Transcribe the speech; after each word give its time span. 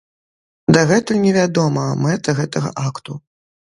Дагэтуль 0.77 1.19
не 1.27 1.33
вядома 1.39 1.85
мэта 2.07 2.29
гэтага 2.41 2.69
акту. 2.89 3.23